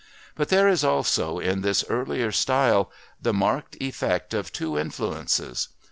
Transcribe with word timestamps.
But 0.33 0.49
there 0.49 0.67
is 0.67 0.83
also, 0.83 1.37
in 1.37 1.61
this 1.61 1.85
earlier 1.87 2.31
style, 2.31 2.91
the 3.21 3.33
marked 3.33 3.77
effect 3.79 4.33
of 4.33 4.51
two 4.51 4.75
influences. 4.75 5.67